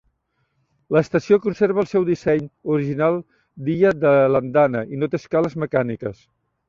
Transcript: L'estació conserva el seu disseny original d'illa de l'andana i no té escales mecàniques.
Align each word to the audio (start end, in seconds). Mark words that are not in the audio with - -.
L'estació 0.95 1.37
conserva 1.43 1.83
el 1.83 1.89
seu 1.91 2.07
disseny 2.07 2.47
original 2.77 3.19
d'illa 3.67 3.93
de 4.07 4.15
l'andana 4.33 4.83
i 4.97 5.03
no 5.03 5.11
té 5.13 5.21
escales 5.21 5.59
mecàniques. 5.67 6.25